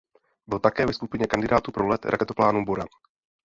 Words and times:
Byl 0.47 0.59
také 0.59 0.85
ve 0.85 0.93
skupině 0.93 1.27
kandidátů 1.27 1.71
pro 1.71 1.87
let 1.87 2.05
raketoplánem 2.05 2.65
Buran. 2.65 2.87